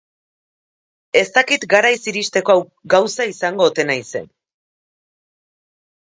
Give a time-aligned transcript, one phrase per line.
[1.19, 2.55] Ez dakit garaiz iristeko
[2.93, 4.25] gauza izango ote naizen.